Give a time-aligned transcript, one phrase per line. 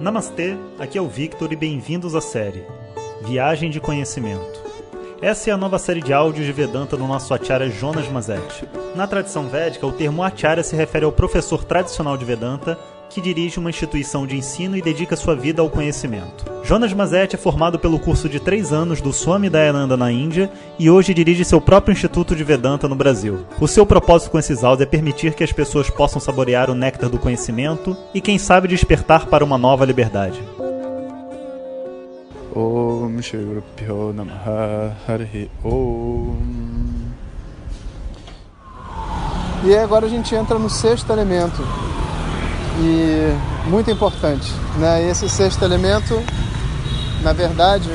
[0.00, 2.64] Namastê, aqui é o Victor e bem-vindos à série
[3.24, 4.60] Viagem de Conhecimento.
[5.20, 8.68] Essa é a nova série de áudios de Vedanta do nosso acharya Jonas Mazet.
[8.96, 12.78] Na tradição védica, o termo acharya se refere ao professor tradicional de Vedanta
[13.08, 16.51] que dirige uma instituição de ensino e dedica sua vida ao conhecimento.
[16.72, 20.88] Jonas Mazet é formado pelo curso de três anos do Swami Dayananda na Índia e
[20.88, 23.44] hoje dirige seu próprio Instituto de Vedanta no Brasil.
[23.60, 27.10] O seu propósito com esses áudios é permitir que as pessoas possam saborear o néctar
[27.10, 30.42] do conhecimento e, quem sabe, despertar para uma nova liberdade.
[32.56, 33.62] Om Shri
[34.14, 36.36] Namaha Hari Om.
[39.66, 41.62] E agora a gente entra no sexto elemento,
[42.80, 44.50] e muito importante.
[44.78, 45.08] Né?
[45.08, 46.14] Esse sexto elemento,
[47.22, 47.90] na verdade,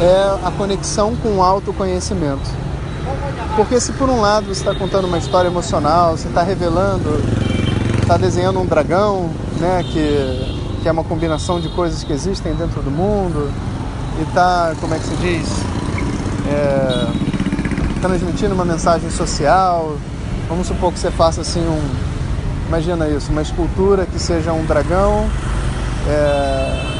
[0.00, 2.48] é a conexão com o autoconhecimento.
[3.56, 7.22] Porque se por um lado você está contando uma história emocional, você está revelando,
[8.00, 12.82] está desenhando um dragão, né, que, que é uma combinação de coisas que existem dentro
[12.82, 13.50] do mundo,
[14.18, 15.48] e está, como é que se diz,
[16.48, 19.96] é, transmitindo uma mensagem social.
[20.48, 22.16] Vamos supor que você faça assim um,
[22.68, 25.30] Imagina isso, uma escultura que seja um dragão,
[26.08, 26.95] é,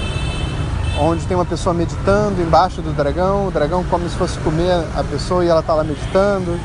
[0.98, 5.04] onde tem uma pessoa meditando embaixo do dragão, o dragão como se fosse comer a
[5.04, 6.58] pessoa e ela está lá meditando,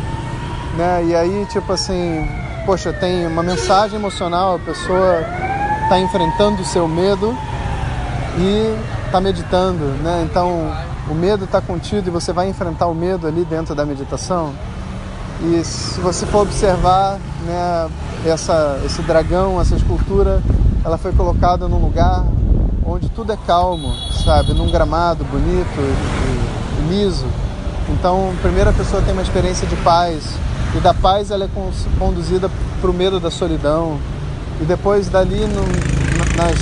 [0.77, 1.03] né?
[1.05, 2.27] E aí, tipo assim,
[2.65, 5.25] poxa, tem uma mensagem emocional, a pessoa
[5.83, 7.35] está enfrentando o seu medo
[8.37, 10.25] e está meditando, né?
[10.29, 10.71] Então,
[11.09, 14.53] o medo está contido e você vai enfrentar o medo ali dentro da meditação.
[15.43, 17.89] E se você for observar, né,
[18.25, 20.41] essa, esse dragão, essa escultura,
[20.85, 22.23] ela foi colocada num lugar
[22.85, 23.91] onde tudo é calmo,
[24.23, 24.53] sabe?
[24.53, 27.25] Num gramado bonito e, e liso.
[27.89, 30.23] Então, a primeira pessoa tem uma experiência de paz
[30.75, 31.49] e da paz ela é
[31.99, 33.99] conduzida para o medo da solidão.
[34.61, 35.65] E depois dali, no,
[36.37, 36.59] nas,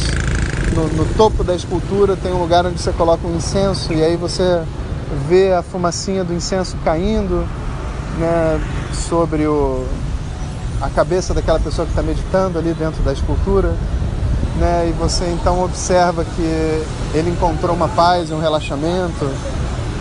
[0.73, 4.15] no, no topo da escultura, tem um lugar onde você coloca um incenso e aí
[4.15, 4.61] você
[5.27, 7.45] vê a fumacinha do incenso caindo
[8.17, 8.59] né,
[8.93, 9.85] sobre o,
[10.81, 13.75] a cabeça daquela pessoa que está meditando ali dentro da escultura,
[14.59, 14.87] né?
[14.89, 16.83] E você então observa que
[17.13, 19.29] ele encontrou uma paz e um relaxamento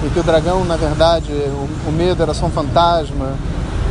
[0.05, 3.35] e que o dragão, na verdade, o, o medo era só um fantasma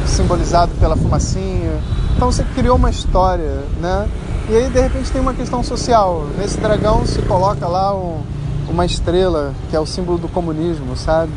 [0.06, 1.80] simbolizado pela fumacinha.
[2.16, 4.08] Então você criou uma história, né?
[4.50, 6.26] E aí de repente tem uma questão social.
[6.38, 8.22] Nesse dragão se coloca lá um,
[8.70, 11.32] uma estrela que é o símbolo do comunismo, sabe?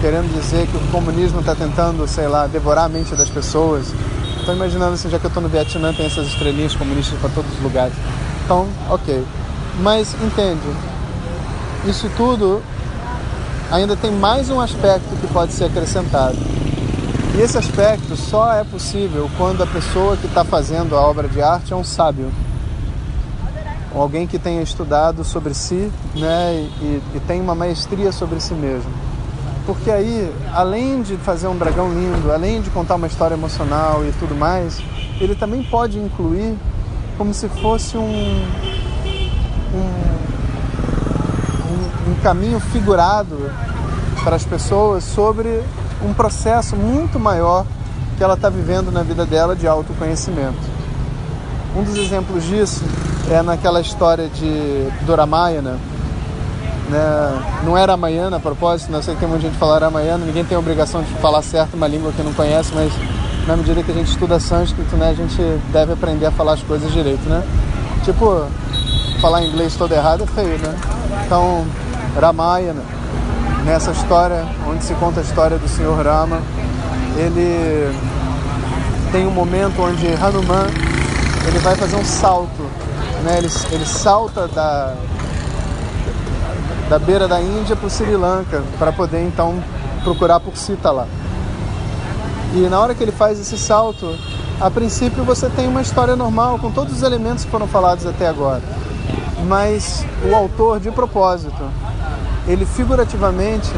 [0.00, 3.92] Querendo dizer que o comunismo está tentando, sei lá, devorar a mente das pessoas
[4.40, 7.52] Estou imaginando assim, já que eu estou no Vietnã, tem essas estrelinhas comunistas para todos
[7.52, 7.92] os lugares.
[8.50, 9.24] Então, ok.
[9.78, 10.66] Mas entende,
[11.86, 12.60] isso tudo
[13.70, 16.36] ainda tem mais um aspecto que pode ser acrescentado.
[17.36, 21.40] E esse aspecto só é possível quando a pessoa que está fazendo a obra de
[21.40, 22.28] arte é um sábio.
[23.94, 28.90] Alguém que tenha estudado sobre si né, e, e tem uma maestria sobre si mesmo.
[29.64, 34.10] Porque aí, além de fazer um dragão lindo, além de contar uma história emocional e
[34.18, 34.82] tudo mais,
[35.20, 36.56] ele também pode incluir
[37.20, 38.46] como se fosse um,
[39.74, 39.90] um,
[42.08, 43.52] um, caminho figurado
[44.24, 45.62] para as pessoas sobre
[46.02, 47.66] um processo muito maior
[48.16, 50.56] que ela está vivendo na vida dela de autoconhecimento.
[51.76, 52.82] Um dos exemplos disso
[53.30, 55.78] é naquela história de Doramayana,
[56.88, 57.60] né?
[57.64, 58.96] Não era amanhã, a propósito, né?
[58.96, 61.42] eu sei que tem muita gente que fala amanhã, ninguém tem a obrigação de falar
[61.42, 62.90] certo uma língua que não conhece, mas
[63.46, 65.40] na medida que a gente estuda sânscrito, né, a gente
[65.72, 67.42] deve aprender a falar as coisas direito, né?
[68.04, 68.46] Tipo,
[69.20, 70.74] falar inglês todo errado é feio, né?
[71.26, 71.66] Então,
[72.18, 72.82] Ramayana,
[73.64, 76.40] nessa história, onde se conta a história do Senhor Rama,
[77.16, 77.94] ele
[79.12, 80.66] tem um momento onde Hanuman
[81.46, 82.62] ele vai fazer um salto,
[83.24, 83.38] né?
[83.38, 84.94] Ele, ele salta da,
[86.88, 89.62] da beira da Índia para o Sri Lanka, para poder então
[90.04, 91.06] procurar por Sita lá.
[92.52, 94.16] E na hora que ele faz esse salto,
[94.60, 98.26] a princípio você tem uma história normal, com todos os elementos que foram falados até
[98.26, 98.62] agora.
[99.46, 101.62] Mas o autor, de propósito,
[102.48, 103.72] ele figurativamente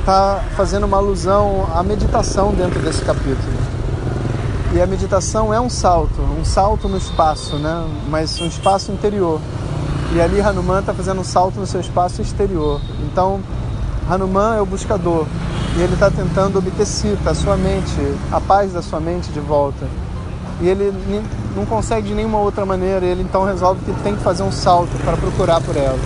[0.00, 3.58] está fazendo uma alusão à meditação dentro desse capítulo.
[4.72, 7.84] E a meditação é um salto, um salto no espaço, né?
[8.08, 9.40] mas um espaço interior.
[10.14, 12.80] E ali Hanuman está fazendo um salto no seu espaço exterior.
[13.10, 13.40] Então,
[14.08, 15.26] Hanuman é o buscador
[15.78, 17.94] e ele está tentando obter a sua mente,
[18.32, 19.86] a paz da sua mente de volta.
[20.60, 20.92] E ele
[21.54, 24.90] não consegue de nenhuma outra maneira, ele então resolve que tem que fazer um salto
[25.04, 25.98] para procurar por ela.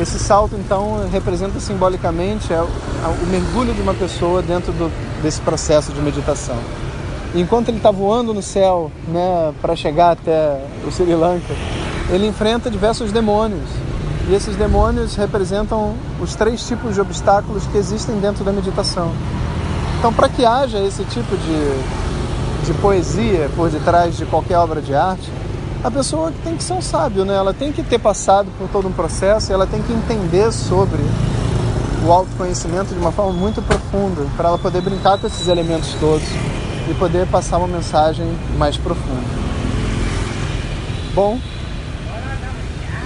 [0.00, 4.90] Esse salto então representa simbolicamente é o, o mergulho de uma pessoa dentro do,
[5.22, 6.56] desse processo de meditação.
[7.34, 11.54] Enquanto ele está voando no céu, né, para chegar até o Sri Lanka,
[12.08, 13.68] ele enfrenta diversos demônios.
[14.28, 19.10] E esses demônios representam os três tipos de obstáculos que existem dentro da meditação.
[19.98, 24.94] Então, para que haja esse tipo de, de poesia por detrás de qualquer obra de
[24.94, 25.32] arte,
[25.82, 27.34] a pessoa tem que ser um sábio, né?
[27.34, 31.00] Ela tem que ter passado por todo um processo, ela tem que entender sobre
[32.04, 36.26] o autoconhecimento de uma forma muito profunda, para ela poder brincar com esses elementos todos
[36.88, 38.26] e poder passar uma mensagem
[38.58, 39.38] mais profunda.
[41.14, 41.38] Bom,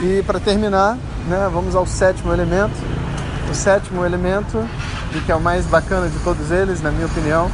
[0.02, 2.74] e para terminar, né, vamos ao sétimo elemento.
[3.50, 4.66] O sétimo elemento,
[5.14, 7.50] e que é o mais bacana de todos eles, na minha opinião,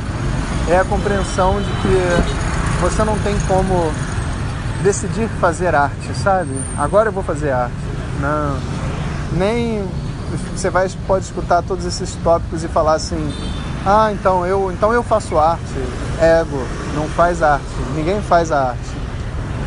[0.68, 3.92] é a compreensão de que você não tem como
[4.82, 6.52] decidir fazer arte, sabe?
[6.76, 7.74] Agora eu vou fazer arte.
[8.20, 8.56] Não.
[9.32, 9.88] Nem
[10.54, 13.32] você vai, pode escutar todos esses tópicos e falar assim:
[13.86, 15.62] ah, então eu, então eu faço arte.
[16.20, 16.62] Ego,
[16.94, 17.64] não faz arte.
[17.94, 18.96] Ninguém faz a arte.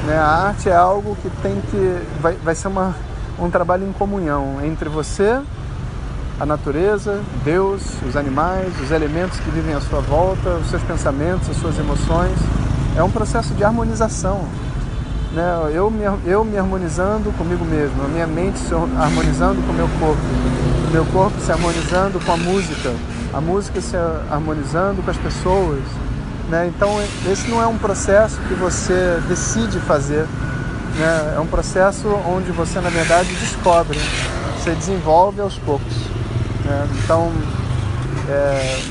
[0.05, 0.17] Né?
[0.17, 2.01] A arte é algo que tem que.
[2.21, 2.95] Vai, vai ser uma,
[3.41, 5.41] um trabalho em comunhão entre você,
[6.39, 11.49] a natureza, Deus, os animais, os elementos que vivem à sua volta, os seus pensamentos,
[11.49, 12.37] as suas emoções.
[12.95, 14.47] É um processo de harmonização
[15.33, 15.71] né?
[15.73, 19.87] eu, me, eu me harmonizando comigo mesmo, a minha mente se harmonizando com o meu
[19.99, 20.21] corpo,
[20.87, 22.93] o meu corpo se harmonizando com a música,
[23.33, 23.95] a música se
[24.29, 25.81] harmonizando com as pessoas.
[26.49, 26.67] Né?
[26.67, 26.89] Então,
[27.31, 30.25] esse não é um processo que você decide fazer,
[30.97, 31.33] né?
[31.35, 33.99] é um processo onde você, na verdade, descobre,
[34.57, 35.93] você desenvolve aos poucos.
[36.65, 36.87] Né?
[37.03, 37.31] Então,
[38.29, 38.81] é,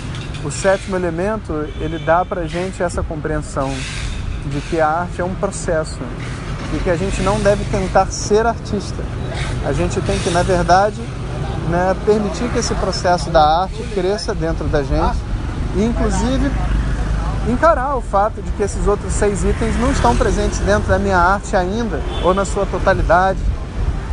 [0.45, 3.71] o sétimo elemento, ele dá para gente essa compreensão
[4.47, 5.99] de que a arte é um processo
[6.75, 9.03] e que a gente não deve tentar ser artista.
[9.67, 11.01] A gente tem que, na verdade,
[11.69, 15.19] né, permitir que esse processo da arte cresça dentro da gente
[15.77, 16.51] e, inclusive,
[17.51, 21.19] encarar o fato de que esses outros seis itens não estão presentes dentro da minha
[21.19, 23.39] arte ainda ou na sua totalidade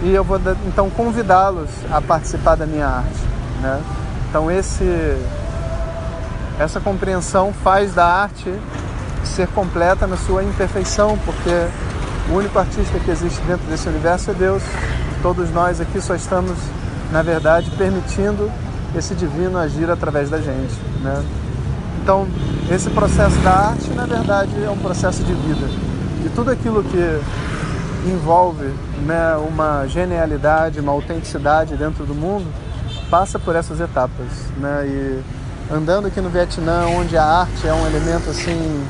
[0.01, 3.19] e eu vou então convidá-los a participar da minha arte.
[3.61, 3.81] Né?
[4.29, 4.85] Então esse
[6.59, 8.51] essa compreensão faz da arte
[9.23, 11.67] ser completa na sua imperfeição, porque
[12.31, 14.63] o único artista que existe dentro desse universo é Deus.
[15.21, 16.57] Todos nós aqui só estamos,
[17.11, 18.51] na verdade, permitindo
[18.95, 20.73] esse divino agir através da gente.
[21.01, 21.23] Né?
[22.07, 22.25] Então,
[22.71, 25.67] esse processo da arte, na verdade, é um processo de vida.
[26.25, 27.21] E tudo aquilo que
[28.09, 28.63] envolve
[29.05, 32.45] né, uma genialidade, uma autenticidade dentro do mundo,
[33.09, 34.25] passa por essas etapas.
[34.55, 34.87] Né?
[34.87, 35.21] E
[35.69, 38.87] andando aqui no Vietnã, onde a arte é um elemento assim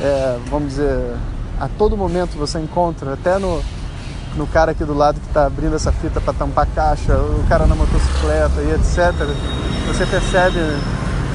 [0.00, 1.14] é, vamos dizer,
[1.60, 3.62] a todo momento você encontra, até no,
[4.34, 7.68] no cara aqui do lado que está abrindo essa fita para tampar caixa, o cara
[7.68, 9.14] na motocicleta e etc.
[9.86, 10.58] Você percebe,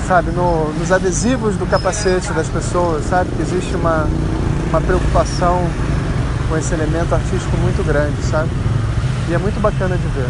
[0.07, 4.07] sabe, no, nos adesivos do capacete das pessoas, sabe, que existe uma,
[4.69, 5.61] uma preocupação
[6.47, 8.49] com esse elemento artístico muito grande, sabe?
[9.29, 10.29] E é muito bacana de ver,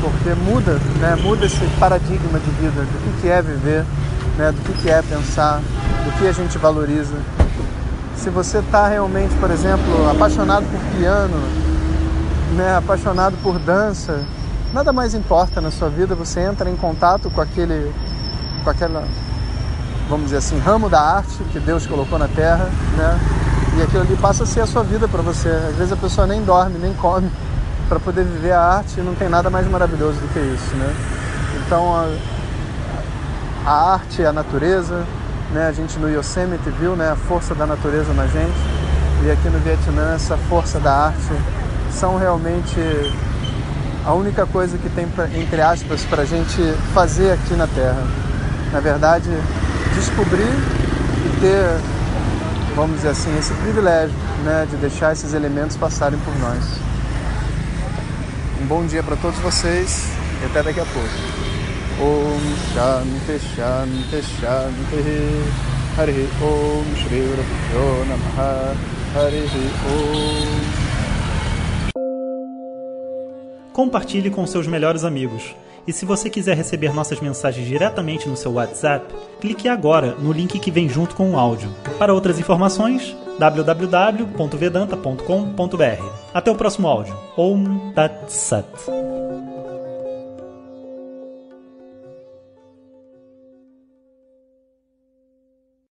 [0.00, 3.84] porque muda, né, muda esse paradigma de vida, do que, que é viver,
[4.38, 5.60] né, do que, que é pensar,
[6.04, 7.16] do que a gente valoriza
[8.20, 11.40] se você está realmente, por exemplo, apaixonado por piano,
[12.54, 14.20] né, apaixonado por dança,
[14.74, 17.90] nada mais importa na sua vida, você entra em contato com aquele,
[18.62, 19.04] com aquela,
[20.08, 23.20] vamos dizer assim, ramo da arte que Deus colocou na Terra, né?
[23.78, 25.48] E aquilo ali passa a ser a sua vida para você.
[25.48, 27.30] Às vezes a pessoa nem dorme, nem come
[27.88, 30.94] para poder viver a arte e não tem nada mais maravilhoso do que isso, né?
[31.64, 32.08] Então a,
[33.64, 35.04] a arte, a natureza,
[35.52, 35.66] né?
[35.68, 38.80] A gente no Yosemite viu né, a força da natureza na gente
[39.24, 41.32] e aqui no Vietnã essa força da arte
[41.92, 42.80] são realmente
[44.04, 46.62] a única coisa que tem, entre aspas, para a gente
[46.94, 48.02] fazer aqui na Terra.
[48.72, 49.28] Na verdade,
[49.94, 51.80] descobrir e ter,
[52.76, 56.64] vamos dizer assim, esse privilégio né, de deixar esses elementos passarem por nós.
[58.62, 60.12] Um bom dia para todos vocês
[60.42, 61.08] e até daqui a pouco.
[62.00, 62.40] Om
[62.72, 65.42] Shanti Shanti Shanti
[65.98, 67.28] Hari Om Shri
[68.08, 68.74] Namaha
[69.14, 69.44] Hari
[69.84, 70.90] Om
[73.72, 75.54] Compartilhe com seus melhores amigos.
[75.86, 80.58] E se você quiser receber nossas mensagens diretamente no seu WhatsApp, clique agora no link
[80.58, 81.68] que vem junto com o áudio.
[81.98, 86.04] Para outras informações, www.vedanta.com.br.
[86.34, 87.16] Até o próximo áudio.
[87.36, 89.19] Om Tat Sat.